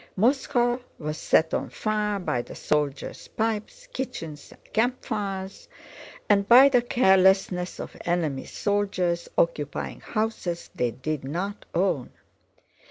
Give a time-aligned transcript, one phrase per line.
[0.15, 5.67] Moscow was set on fire by the soldiers' pipes, kitchens, and campfires,
[6.27, 12.09] and by the carelessness of enemy soldiers occupying houses they did not own.